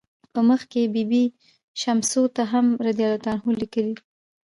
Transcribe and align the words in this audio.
په 0.33 0.39
مخ 0.47 0.61
کې 0.71 0.81
بي 0.93 1.03
بي 1.09 1.23
شمسو 1.81 2.21
ته 2.35 2.43
هم 2.51 2.65
"رضی 2.85 3.03
الله 3.09 3.35
عنه" 3.45 3.53
لیکي. 3.61 3.85